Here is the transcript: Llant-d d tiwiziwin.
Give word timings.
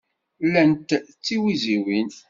Llant-d 0.45 0.89
d 1.09 1.11
tiwiziwin. 1.23 2.09